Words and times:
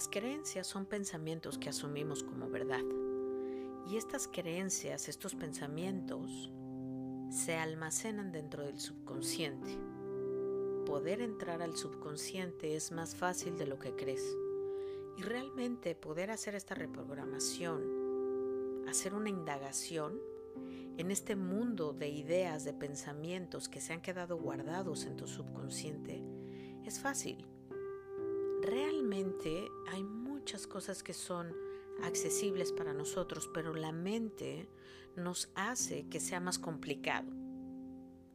Las 0.00 0.08
creencias 0.08 0.66
son 0.66 0.86
pensamientos 0.86 1.58
que 1.58 1.68
asumimos 1.68 2.24
como 2.24 2.48
verdad. 2.48 2.80
Y 3.86 3.98
estas 3.98 4.28
creencias, 4.28 5.10
estos 5.10 5.34
pensamientos, 5.34 6.50
se 7.28 7.56
almacenan 7.56 8.32
dentro 8.32 8.64
del 8.64 8.80
subconsciente. 8.80 9.76
Poder 10.86 11.20
entrar 11.20 11.60
al 11.60 11.76
subconsciente 11.76 12.76
es 12.76 12.92
más 12.92 13.14
fácil 13.14 13.58
de 13.58 13.66
lo 13.66 13.78
que 13.78 13.94
crees. 13.94 14.24
Y 15.18 15.22
realmente 15.22 15.94
poder 15.94 16.30
hacer 16.30 16.54
esta 16.54 16.74
reprogramación, 16.74 18.86
hacer 18.88 19.12
una 19.12 19.28
indagación 19.28 20.18
en 20.96 21.10
este 21.10 21.36
mundo 21.36 21.92
de 21.92 22.08
ideas, 22.08 22.64
de 22.64 22.72
pensamientos 22.72 23.68
que 23.68 23.82
se 23.82 23.92
han 23.92 24.00
quedado 24.00 24.38
guardados 24.38 25.04
en 25.04 25.18
tu 25.18 25.26
subconsciente, 25.26 26.24
es 26.86 27.00
fácil. 27.00 27.46
Realmente 28.62 29.59
muchas 30.50 30.66
cosas 30.66 31.04
que 31.04 31.14
son 31.14 31.54
accesibles 32.02 32.72
para 32.72 32.92
nosotros, 32.92 33.48
pero 33.54 33.72
la 33.72 33.92
mente 33.92 34.68
nos 35.14 35.48
hace 35.54 36.08
que 36.08 36.18
sea 36.18 36.40
más 36.40 36.58
complicado. 36.58 37.30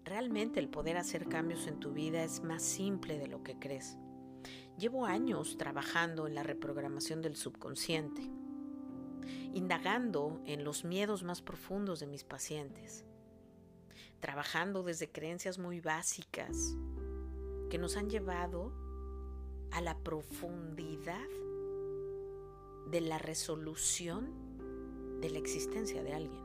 Realmente 0.06 0.62
el 0.62 0.70
poder 0.70 0.96
hacer 0.96 1.28
cambios 1.28 1.68
en 1.68 1.78
tu 1.82 1.92
vida 1.92 2.23
es 2.23 2.42
más 2.42 2.64
simple 2.64 3.18
de 3.20 3.28
lo 3.28 3.44
que 3.44 3.59
crees. 3.59 3.98
Llevo 4.78 5.06
años 5.06 5.58
trabajando 5.58 6.26
en 6.26 6.36
la 6.36 6.44
reprogramación 6.44 7.22
del 7.22 7.36
subconsciente, 7.36 8.22
indagando 9.54 10.42
en 10.45 10.64
los 10.64 10.86
miedos 10.86 11.23
más 11.23 11.42
profundos 11.42 12.00
de 12.00 12.08
mis 12.08 12.23
pacientes, 12.23 13.04
trabajando 14.22 14.84
desde 14.84 15.12
creencias 15.12 15.59
muy 15.59 15.82
básicas 15.82 16.78
que 17.70 17.78
nos 17.78 17.98
han 17.98 18.09
llevado 18.09 18.72
a 19.72 19.82
la 19.82 19.98
profundidad 19.98 21.28
de 22.91 23.02
la 23.02 23.17
resolución 23.17 24.45
de 25.22 25.30
la 25.30 25.39
existencia 25.39 26.03
de 26.03 26.14
alguien. 26.14 26.44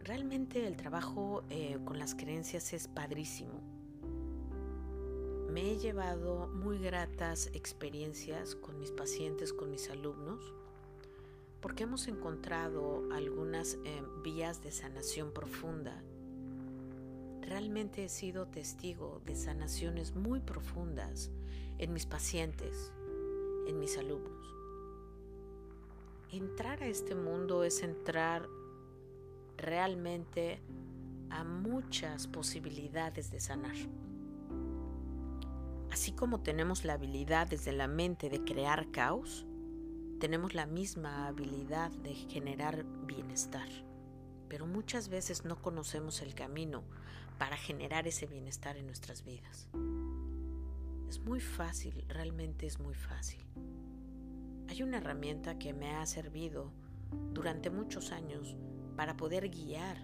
Realmente 0.00 0.66
el 0.66 0.76
trabajo 0.76 1.44
eh, 1.50 1.78
con 1.84 1.98
las 1.98 2.14
creencias 2.14 2.72
es 2.72 2.88
padrísimo. 2.88 3.60
Me 5.50 5.70
he 5.70 5.78
llevado 5.78 6.48
muy 6.48 6.78
gratas 6.78 7.48
experiencias 7.54 8.56
con 8.56 8.78
mis 8.78 8.90
pacientes, 8.90 9.52
con 9.52 9.70
mis 9.70 9.88
alumnos, 9.88 10.52
porque 11.60 11.84
hemos 11.84 12.08
encontrado 12.08 13.08
algunas 13.12 13.78
eh, 13.84 14.02
vías 14.22 14.62
de 14.62 14.72
sanación 14.72 15.32
profunda. 15.32 16.02
Realmente 17.40 18.04
he 18.04 18.08
sido 18.08 18.46
testigo 18.46 19.22
de 19.24 19.36
sanaciones 19.36 20.14
muy 20.14 20.40
profundas 20.40 21.30
en 21.78 21.92
mis 21.92 22.04
pacientes, 22.04 22.92
en 23.68 23.78
mis 23.78 23.96
alumnos 23.96 24.43
entrar 26.38 26.82
a 26.82 26.86
este 26.86 27.14
mundo 27.14 27.64
es 27.64 27.82
entrar 27.82 28.48
realmente 29.56 30.60
a 31.30 31.44
muchas 31.44 32.26
posibilidades 32.26 33.30
de 33.30 33.40
sanar. 33.40 33.76
Así 35.90 36.12
como 36.12 36.40
tenemos 36.40 36.84
la 36.84 36.94
habilidad 36.94 37.46
desde 37.46 37.72
la 37.72 37.86
mente 37.86 38.28
de 38.28 38.42
crear 38.42 38.90
caos, 38.90 39.46
tenemos 40.18 40.54
la 40.54 40.66
misma 40.66 41.26
habilidad 41.28 41.90
de 41.90 42.14
generar 42.14 42.84
bienestar. 43.06 43.68
Pero 44.48 44.66
muchas 44.66 45.08
veces 45.08 45.44
no 45.44 45.60
conocemos 45.60 46.20
el 46.22 46.34
camino 46.34 46.82
para 47.38 47.56
generar 47.56 48.06
ese 48.06 48.26
bienestar 48.26 48.76
en 48.76 48.86
nuestras 48.86 49.24
vidas. 49.24 49.68
Es 51.08 51.20
muy 51.20 51.40
fácil, 51.40 52.04
realmente 52.08 52.66
es 52.66 52.80
muy 52.80 52.94
fácil. 52.94 53.44
Hay 54.68 54.82
una 54.82 54.98
herramienta 54.98 55.58
que 55.58 55.72
me 55.72 55.94
ha 55.94 56.06
servido 56.06 56.72
durante 57.32 57.70
muchos 57.70 58.12
años 58.12 58.56
para 58.96 59.16
poder 59.16 59.50
guiar 59.50 59.96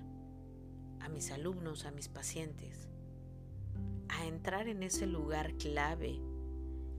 a 1.01 1.09
mis 1.09 1.31
alumnos, 1.33 1.87
a 1.87 1.91
mis 1.91 2.09
pacientes, 2.09 2.89
a 4.09 4.27
entrar 4.27 4.69
en 4.69 4.83
ese 4.83 5.07
lugar 5.07 5.55
clave 5.55 6.21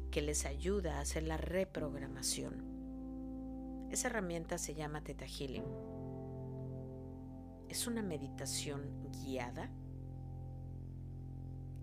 que 0.10 0.22
les 0.22 0.46
ayuda 0.46 0.98
a 0.98 1.02
hacer 1.02 1.24
la 1.24 1.38
reprogramación. 1.38 2.72
Esa 3.92 4.08
herramienta 4.08 4.58
se 4.58 4.74
llama 4.74 5.04
Theta 5.04 5.26
Healing. 5.26 5.66
Es 7.70 7.88
una 7.88 8.02
meditación 8.02 8.82
guiada 9.24 9.70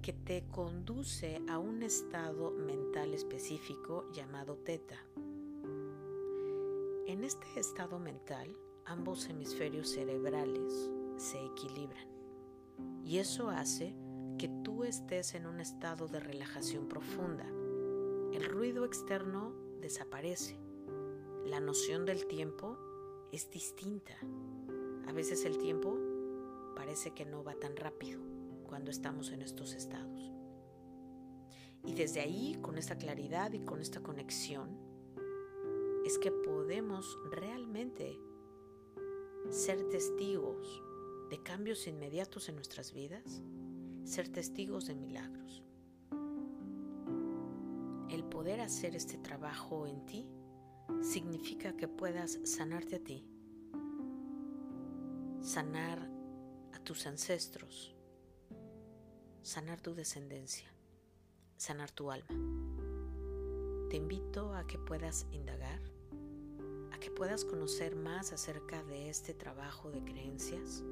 que 0.03 0.13
te 0.13 0.47
conduce 0.47 1.41
a 1.49 1.59
un 1.59 1.83
estado 1.83 2.51
mental 2.51 3.15
específico 3.15 4.11
llamado 4.13 4.57
Teta. 4.57 4.97
En 7.09 7.25
este 7.25 7.47
estado 7.59 7.99
mental, 7.99 8.55
ambos 8.85 9.31
hemisferios 9.31 9.89
cerebrales 9.89 10.91
se 11.17 11.43
equilibran 11.43 12.07
y 13.03 13.17
eso 13.17 13.49
hace 13.49 13.97
que 14.37 14.51
tú 14.63 14.85
estés 14.85 15.35
en 15.35 15.47
un 15.47 15.59
estado 15.59 16.07
de 16.09 16.21
relajación 16.21 16.87
profunda. 16.87 17.47
El 18.35 18.45
ruido 18.45 18.85
externo 18.85 19.55
desaparece. 19.81 20.59
La 21.47 21.61
noción 21.61 22.05
del 22.05 22.27
tiempo 22.27 22.77
es 23.33 23.51
distinta. 23.51 24.13
A 25.07 25.13
veces 25.13 25.47
el 25.47 25.57
tiempo 25.57 25.97
parece 26.77 27.15
que 27.15 27.25
no 27.25 27.43
va 27.43 27.55
tan 27.55 27.75
rápido 27.75 28.21
cuando 28.65 28.91
estamos 28.91 29.31
en 29.33 29.41
estos 29.41 29.73
estados. 29.73 30.31
Y 31.87 31.95
desde 31.95 32.21
ahí, 32.21 32.59
con 32.61 32.77
esta 32.77 32.99
claridad 32.99 33.51
y 33.55 33.61
con 33.61 33.81
esta 33.81 34.03
conexión, 34.03 34.88
es 36.09 36.19
que 36.19 36.33
podemos 36.33 37.19
realmente 37.31 38.19
ser 39.51 39.91
testigos 39.91 40.83
de 41.29 41.43
cambios 41.43 41.87
inmediatos 41.87 42.49
en 42.49 42.55
nuestras 42.55 42.95
vidas, 42.95 43.43
ser 44.05 44.31
testigos 44.31 44.87
de 44.87 44.95
milagros. 44.95 45.63
El 48.09 48.25
poder 48.25 48.63
hacer 48.63 48.97
este 48.97 49.19
trabajo 49.19 49.87
en 49.87 50.07
ti 50.07 50.27
significa 51.03 51.77
que 51.77 51.89
puedas 51.89 52.39
sanarte 52.43 52.97
a 52.97 53.05
ti, 53.05 53.29
sanar 55.43 56.11
a 56.73 56.79
tus 56.79 57.07
ancestros, 57.07 57.95
sanar 59.43 59.83
tu 59.83 59.93
descendencia, 59.93 60.73
sanar 61.59 61.91
tu 61.91 62.11
alma. 62.11 62.31
Te 63.91 63.99
invito 63.99 64.55
a 64.55 64.67
que 64.67 64.79
puedas 64.79 65.27
indagar 65.33 65.98
que 67.09 67.15
puedas 67.15 67.47
conocer 67.47 67.97
más 67.97 68.35
acerca 68.35 68.83
de 68.83 69.09
este 69.09 69.33
trabajo 69.33 69.91
de 69.91 70.05
creencias 70.05 70.85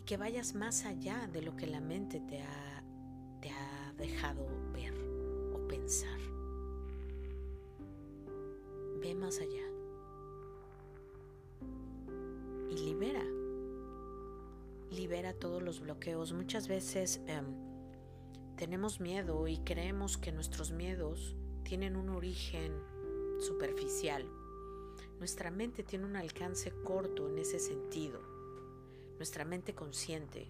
y 0.00 0.04
que 0.04 0.16
vayas 0.16 0.54
más 0.54 0.86
allá 0.86 1.28
de 1.30 1.42
lo 1.42 1.54
que 1.54 1.66
la 1.66 1.80
mente 1.80 2.20
te 2.20 2.40
ha, 2.40 2.82
te 3.42 3.50
ha 3.50 3.92
dejado 3.98 4.46
ver 4.72 4.94
o 5.54 5.68
pensar. 5.68 6.18
Ve 9.02 9.14
más 9.14 9.38
allá 9.38 9.66
y 12.70 12.78
libera. 12.78 13.24
Libera 14.90 15.34
todos 15.34 15.62
los 15.62 15.80
bloqueos. 15.80 16.32
Muchas 16.32 16.68
veces 16.68 17.20
em, 17.26 17.44
tenemos 18.56 18.98
miedo 18.98 19.46
y 19.46 19.58
creemos 19.58 20.16
que 20.16 20.32
nuestros 20.32 20.72
miedos 20.72 21.36
tienen 21.64 21.96
un 21.96 22.08
origen 22.08 22.72
superficial. 23.42 24.26
Nuestra 25.18 25.50
mente 25.50 25.82
tiene 25.82 26.06
un 26.06 26.16
alcance 26.16 26.72
corto 26.84 27.28
en 27.28 27.38
ese 27.38 27.58
sentido, 27.58 28.20
nuestra 29.16 29.44
mente 29.44 29.74
consciente, 29.74 30.48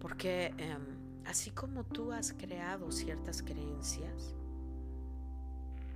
porque 0.00 0.46
em, 0.56 1.26
así 1.26 1.50
como 1.50 1.84
tú 1.84 2.12
has 2.12 2.32
creado 2.32 2.90
ciertas 2.90 3.42
creencias, 3.42 4.34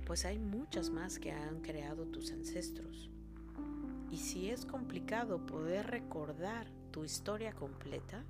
pues 0.05 0.23
hay 0.23 0.39
muchas 0.39 0.89
más 0.89 1.19
que 1.19 1.31
han 1.31 1.61
creado 1.61 2.05
tus 2.05 2.31
ancestros. 2.31 3.09
Y 4.09 4.17
si 4.17 4.49
es 4.49 4.65
complicado 4.65 5.45
poder 5.45 5.87
recordar 5.87 6.67
tu 6.91 7.03
historia 7.03 7.51
completa, 7.51 8.23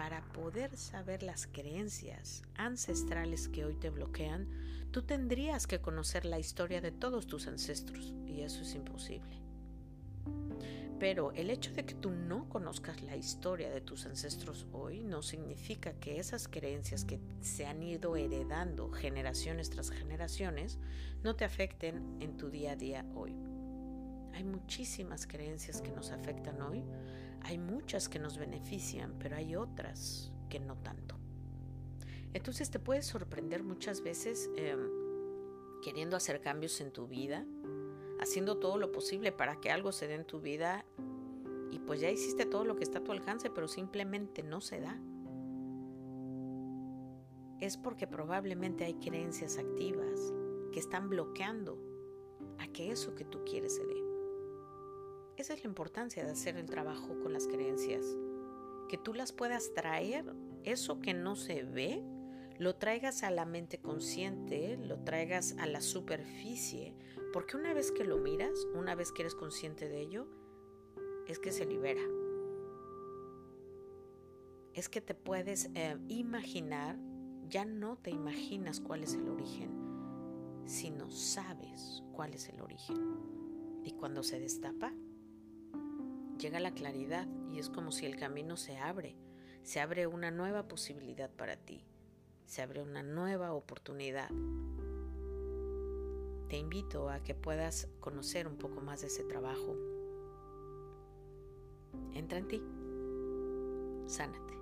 para 0.00 0.22
poder 0.32 0.78
saber 0.78 1.22
las 1.22 1.46
creencias 1.46 2.42
ancestrales 2.54 3.48
que 3.48 3.66
hoy 3.66 3.74
te 3.74 3.90
bloquean, 3.90 4.48
tú 4.92 5.02
tendrías 5.02 5.66
que 5.66 5.82
conocer 5.82 6.24
la 6.24 6.38
historia 6.38 6.80
de 6.80 6.90
todos 6.90 7.26
tus 7.26 7.46
ancestros 7.46 8.14
y 8.26 8.40
eso 8.40 8.62
es 8.62 8.74
imposible. 8.74 9.42
Pero 10.98 11.32
el 11.32 11.50
hecho 11.50 11.74
de 11.74 11.84
que 11.84 11.92
tú 11.92 12.12
no 12.12 12.48
conozcas 12.48 13.02
la 13.02 13.14
historia 13.14 13.68
de 13.68 13.82
tus 13.82 14.06
ancestros 14.06 14.66
hoy 14.72 15.04
no 15.04 15.20
significa 15.20 15.92
que 15.92 16.18
esas 16.18 16.48
creencias 16.48 17.04
que 17.04 17.20
se 17.42 17.66
han 17.66 17.82
ido 17.82 18.16
heredando 18.16 18.90
generaciones 18.90 19.68
tras 19.68 19.90
generaciones 19.90 20.78
no 21.22 21.36
te 21.36 21.44
afecten 21.44 22.16
en 22.20 22.38
tu 22.38 22.48
día 22.48 22.72
a 22.72 22.76
día 22.76 23.04
hoy. 23.14 23.36
Hay 24.32 24.44
muchísimas 24.44 25.26
creencias 25.26 25.82
que 25.82 25.92
nos 25.92 26.10
afectan 26.10 26.62
hoy, 26.62 26.82
hay 27.42 27.58
muchas 27.58 28.08
que 28.08 28.18
nos 28.18 28.38
benefician, 28.38 29.14
pero 29.18 29.36
hay 29.36 29.56
otras 29.56 30.32
que 30.48 30.60
no 30.60 30.76
tanto. 30.76 31.16
Entonces 32.32 32.70
te 32.70 32.78
puedes 32.78 33.06
sorprender 33.06 33.62
muchas 33.62 34.02
veces 34.02 34.50
em, 34.56 34.88
queriendo 35.82 36.16
hacer 36.16 36.40
cambios 36.40 36.80
en 36.80 36.92
tu 36.92 37.06
vida, 37.06 37.44
haciendo 38.20 38.58
todo 38.58 38.78
lo 38.78 38.92
posible 38.92 39.32
para 39.32 39.60
que 39.60 39.70
algo 39.70 39.92
se 39.92 40.06
dé 40.06 40.14
en 40.14 40.26
tu 40.26 40.40
vida 40.40 40.84
y 41.70 41.78
pues 41.78 42.00
ya 42.00 42.10
hiciste 42.10 42.46
todo 42.46 42.64
lo 42.64 42.76
que 42.76 42.84
está 42.84 42.98
a 42.98 43.04
tu 43.04 43.12
alcance, 43.12 43.50
pero 43.50 43.66
simplemente 43.68 44.42
no 44.42 44.60
se 44.60 44.80
da. 44.80 45.00
Es 47.60 47.76
porque 47.76 48.06
probablemente 48.06 48.84
hay 48.84 48.94
creencias 48.94 49.58
activas 49.58 50.32
que 50.72 50.78
están 50.78 51.08
bloqueando 51.08 51.78
a 52.58 52.66
que 52.68 52.90
eso 52.90 53.14
que 53.14 53.24
tú 53.24 53.44
quieres 53.44 53.74
se 53.74 53.84
dé. 53.84 53.99
Esa 55.40 55.54
es 55.54 55.64
la 55.64 55.70
importancia 55.70 56.22
de 56.22 56.32
hacer 56.32 56.58
el 56.58 56.66
trabajo 56.66 57.18
con 57.18 57.32
las 57.32 57.46
creencias. 57.46 58.04
Que 58.90 58.98
tú 58.98 59.14
las 59.14 59.32
puedas 59.32 59.72
traer, 59.72 60.34
eso 60.64 61.00
que 61.00 61.14
no 61.14 61.34
se 61.34 61.62
ve, 61.62 62.04
lo 62.58 62.76
traigas 62.76 63.22
a 63.22 63.30
la 63.30 63.46
mente 63.46 63.78
consciente, 63.78 64.76
lo 64.76 65.02
traigas 65.02 65.56
a 65.58 65.64
la 65.64 65.80
superficie, 65.80 66.94
porque 67.32 67.56
una 67.56 67.72
vez 67.72 67.90
que 67.90 68.04
lo 68.04 68.18
miras, 68.18 68.52
una 68.74 68.94
vez 68.94 69.12
que 69.12 69.22
eres 69.22 69.34
consciente 69.34 69.88
de 69.88 70.02
ello, 70.02 70.26
es 71.26 71.38
que 71.38 71.52
se 71.52 71.64
libera. 71.64 72.02
Es 74.74 74.90
que 74.90 75.00
te 75.00 75.14
puedes 75.14 75.70
eh, 75.74 75.96
imaginar, 76.08 76.98
ya 77.48 77.64
no 77.64 77.96
te 77.96 78.10
imaginas 78.10 78.78
cuál 78.78 79.04
es 79.04 79.14
el 79.14 79.26
origen, 79.26 79.70
sino 80.66 81.10
sabes 81.10 82.02
cuál 82.12 82.34
es 82.34 82.46
el 82.50 82.60
origen. 82.60 83.80
Y 83.82 83.92
cuando 83.92 84.22
se 84.22 84.38
destapa, 84.38 84.92
llega 86.40 86.58
la 86.58 86.72
claridad 86.72 87.28
y 87.52 87.58
es 87.58 87.68
como 87.68 87.92
si 87.92 88.06
el 88.06 88.16
camino 88.16 88.56
se 88.56 88.78
abre, 88.78 89.16
se 89.62 89.80
abre 89.80 90.06
una 90.06 90.30
nueva 90.30 90.66
posibilidad 90.66 91.30
para 91.30 91.56
ti 91.56 91.84
se 92.50 92.62
abre 92.62 92.82
una 92.82 93.04
nueva 93.04 93.52
oportunidad. 93.52 94.28
Te 96.48 96.56
invito 96.56 97.08
a 97.08 97.22
que 97.22 97.32
puedas 97.32 97.86
conocer 98.00 98.48
un 98.48 98.56
poco 98.56 98.80
más 98.80 99.02
de 99.02 99.06
ese 99.06 99.22
trabajo. 99.22 99.76
Entra 102.12 102.38
en 102.38 102.48
ti. 102.48 102.60
Sánate. 104.08 104.59